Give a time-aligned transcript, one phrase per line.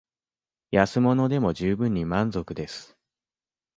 [0.71, 2.97] 安物でも充分に満足です